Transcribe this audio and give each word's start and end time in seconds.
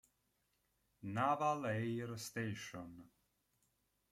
Naval 1.17 1.67
Air 1.67 2.17
Station". 2.17 3.07